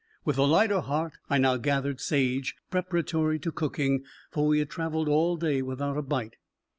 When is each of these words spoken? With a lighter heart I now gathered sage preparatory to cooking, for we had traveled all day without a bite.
With 0.25 0.39
a 0.39 0.45
lighter 0.45 0.79
heart 0.81 1.13
I 1.29 1.37
now 1.37 1.57
gathered 1.57 2.01
sage 2.01 2.55
preparatory 2.71 3.37
to 3.37 3.51
cooking, 3.51 4.03
for 4.31 4.47
we 4.47 4.57
had 4.57 4.71
traveled 4.71 5.07
all 5.07 5.37
day 5.37 5.61
without 5.61 5.95
a 5.95 6.01
bite. 6.01 6.37